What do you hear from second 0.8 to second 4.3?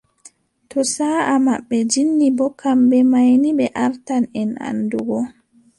saaʼa maɓɓe jinni boo, kamɓe may ni ɓe artan